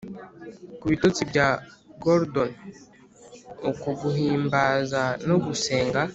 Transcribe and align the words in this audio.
ku 0.79 0.85
bitotsi 0.91 1.21
bya 1.31 1.47
gordon, 2.03 2.51
uko 3.71 3.87
guhimbaza 4.01 5.03
no 5.27 5.35
gusenga 5.45 6.01